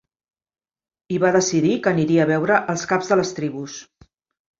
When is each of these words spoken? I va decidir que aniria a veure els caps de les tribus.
I 1.15 1.19
va 1.23 1.29
decidir 1.35 1.73
que 1.83 1.91
aniria 1.91 2.23
a 2.23 2.27
veure 2.31 2.57
els 2.75 2.87
caps 2.93 3.13
de 3.13 3.19
les 3.21 3.35
tribus. 3.41 3.77